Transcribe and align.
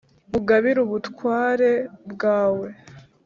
mugabire 0.31 0.79
ubutware 0.85 1.71
bwawe, 2.11 2.67